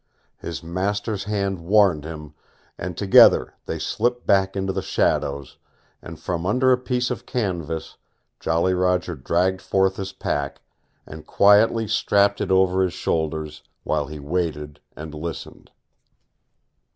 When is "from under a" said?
6.19-6.77